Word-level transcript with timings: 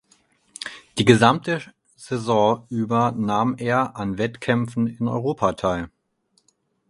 Die 0.97 1.05
gesamte 1.05 1.61
Saison 1.95 2.65
über 2.69 3.11
nahm 3.11 3.55
er 3.59 3.95
an 3.97 4.17
Wettkämpfen 4.17 4.87
in 4.87 5.07
Europa 5.07 5.53
teil. 5.53 5.91